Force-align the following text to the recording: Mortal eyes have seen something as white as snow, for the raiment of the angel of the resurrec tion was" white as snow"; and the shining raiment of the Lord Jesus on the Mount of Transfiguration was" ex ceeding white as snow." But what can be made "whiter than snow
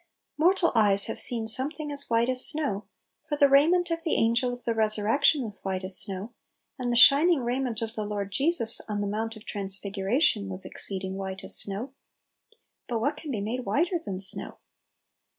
Mortal 0.35 0.71
eyes 0.73 1.05
have 1.05 1.19
seen 1.19 1.47
something 1.47 1.91
as 1.91 2.09
white 2.09 2.27
as 2.27 2.43
snow, 2.43 2.85
for 3.29 3.37
the 3.37 3.47
raiment 3.47 3.91
of 3.91 4.01
the 4.01 4.15
angel 4.15 4.51
of 4.51 4.63
the 4.63 4.71
resurrec 4.73 5.23
tion 5.25 5.43
was" 5.43 5.59
white 5.63 5.83
as 5.83 5.95
snow"; 5.99 6.33
and 6.79 6.91
the 6.91 6.95
shining 6.95 7.43
raiment 7.43 7.83
of 7.83 7.93
the 7.93 8.03
Lord 8.03 8.31
Jesus 8.31 8.81
on 8.89 9.01
the 9.01 9.05
Mount 9.05 9.35
of 9.35 9.45
Transfiguration 9.45 10.49
was" 10.49 10.65
ex 10.65 10.87
ceeding 10.87 11.17
white 11.17 11.43
as 11.43 11.55
snow." 11.55 11.93
But 12.87 12.99
what 12.99 13.15
can 13.15 13.29
be 13.29 13.41
made 13.41 13.63
"whiter 13.63 13.99
than 14.03 14.19
snow 14.19 14.57